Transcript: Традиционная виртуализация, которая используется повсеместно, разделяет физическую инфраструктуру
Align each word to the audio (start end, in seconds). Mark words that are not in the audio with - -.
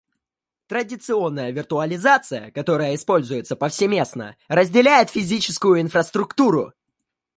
Традиционная 0.65 1.51
виртуализация, 1.51 2.49
которая 2.49 2.95
используется 2.95 3.55
повсеместно, 3.55 4.35
разделяет 4.47 5.11
физическую 5.11 5.79
инфраструктуру 5.79 6.73